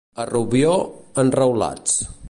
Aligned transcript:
A 0.21 0.23
Rubió, 0.29 0.71
enreulats. 1.25 1.99